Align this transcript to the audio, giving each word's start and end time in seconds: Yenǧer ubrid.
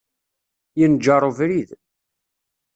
Yenǧer 0.79 1.21
ubrid. 1.29 1.69